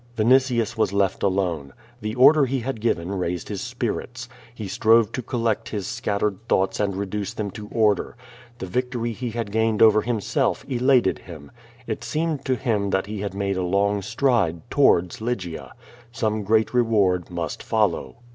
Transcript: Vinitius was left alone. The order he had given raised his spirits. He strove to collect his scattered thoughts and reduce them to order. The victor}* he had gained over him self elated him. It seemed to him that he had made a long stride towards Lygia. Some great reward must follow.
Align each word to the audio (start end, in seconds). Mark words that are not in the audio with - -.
Vinitius 0.17 0.75
was 0.75 0.91
left 0.91 1.21
alone. 1.21 1.73
The 2.01 2.15
order 2.15 2.47
he 2.47 2.61
had 2.61 2.81
given 2.81 3.11
raised 3.11 3.49
his 3.49 3.61
spirits. 3.61 4.27
He 4.55 4.67
strove 4.67 5.11
to 5.11 5.21
collect 5.21 5.69
his 5.69 5.85
scattered 5.85 6.39
thoughts 6.49 6.79
and 6.79 6.95
reduce 6.95 7.35
them 7.35 7.51
to 7.51 7.67
order. 7.67 8.17
The 8.57 8.65
victor}* 8.65 9.05
he 9.05 9.29
had 9.29 9.51
gained 9.51 9.79
over 9.83 10.01
him 10.01 10.19
self 10.19 10.65
elated 10.67 11.19
him. 11.19 11.51
It 11.85 12.03
seemed 12.03 12.43
to 12.45 12.55
him 12.55 12.89
that 12.89 13.05
he 13.05 13.19
had 13.21 13.35
made 13.35 13.57
a 13.57 13.63
long 13.63 14.01
stride 14.01 14.67
towards 14.71 15.21
Lygia. 15.21 15.71
Some 16.11 16.41
great 16.43 16.73
reward 16.73 17.29
must 17.29 17.61
follow. 17.61 18.15